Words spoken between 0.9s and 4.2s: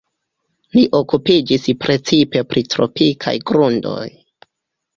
okupiĝis precipe pri tropikaj grundoj.